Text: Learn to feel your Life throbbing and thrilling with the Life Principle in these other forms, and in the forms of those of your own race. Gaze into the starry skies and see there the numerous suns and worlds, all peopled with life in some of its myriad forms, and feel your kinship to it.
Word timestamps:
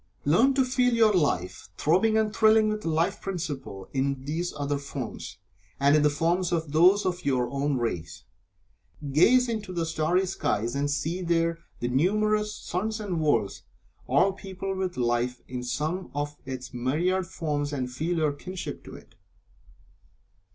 Learn 0.25 0.55
to 0.55 0.65
feel 0.65 0.95
your 0.95 1.13
Life 1.13 1.69
throbbing 1.77 2.17
and 2.17 2.35
thrilling 2.35 2.69
with 2.69 2.81
the 2.81 2.89
Life 2.89 3.21
Principle 3.21 3.87
in 3.93 4.25
these 4.25 4.51
other 4.57 4.79
forms, 4.79 5.37
and 5.79 5.95
in 5.95 6.01
the 6.01 6.09
forms 6.09 6.51
of 6.51 6.71
those 6.71 7.05
of 7.05 7.23
your 7.23 7.47
own 7.51 7.77
race. 7.77 8.23
Gaze 9.11 9.47
into 9.47 9.71
the 9.71 9.85
starry 9.85 10.25
skies 10.25 10.73
and 10.73 10.89
see 10.89 11.21
there 11.21 11.59
the 11.81 11.87
numerous 11.87 12.55
suns 12.55 12.99
and 12.99 13.21
worlds, 13.21 13.61
all 14.07 14.33
peopled 14.33 14.79
with 14.79 14.97
life 14.97 15.39
in 15.47 15.61
some 15.61 16.09
of 16.15 16.35
its 16.47 16.73
myriad 16.73 17.27
forms, 17.27 17.71
and 17.71 17.91
feel 17.91 18.17
your 18.17 18.33
kinship 18.33 18.83
to 18.85 18.95
it. 18.95 19.13